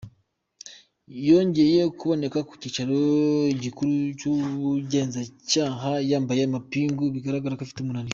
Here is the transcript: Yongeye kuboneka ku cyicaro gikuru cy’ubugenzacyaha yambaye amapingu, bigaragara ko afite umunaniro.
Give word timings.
Yongeye 1.27 1.79
kuboneka 1.97 2.39
ku 2.47 2.53
cyicaro 2.61 2.97
gikuru 3.61 3.93
cy’ubugenzacyaha 4.19 5.91
yambaye 6.09 6.41
amapingu, 6.45 7.03
bigaragara 7.15 7.57
ko 7.57 7.63
afite 7.65 7.79
umunaniro. 7.81 8.09